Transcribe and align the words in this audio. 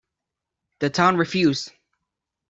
The 0.79 0.89
town 0.89 1.17
refused. 1.17 1.71